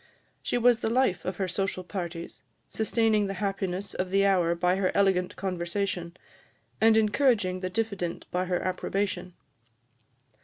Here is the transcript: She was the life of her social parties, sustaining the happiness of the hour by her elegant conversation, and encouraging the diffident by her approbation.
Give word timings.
She 0.41 0.57
was 0.57 0.79
the 0.79 0.89
life 0.89 1.25
of 1.25 1.37
her 1.37 1.47
social 1.47 1.83
parties, 1.83 2.41
sustaining 2.69 3.27
the 3.27 3.35
happiness 3.35 3.93
of 3.93 4.09
the 4.09 4.25
hour 4.25 4.55
by 4.55 4.77
her 4.77 4.91
elegant 4.95 5.35
conversation, 5.35 6.17
and 6.81 6.97
encouraging 6.97 7.59
the 7.59 7.69
diffident 7.69 8.25
by 8.31 8.45
her 8.45 8.59
approbation. 8.59 9.35